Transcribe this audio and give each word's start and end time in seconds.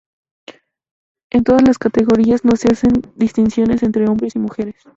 En 1.29 1.43
todas 1.43 1.61
las 1.61 1.77
categorías 1.77 2.43
no 2.43 2.55
se 2.55 2.69
hacen 2.69 3.03
distinciones 3.15 3.83
entre 3.83 4.07
hombres 4.09 4.35
y 4.35 4.39
mujeres. 4.39 4.83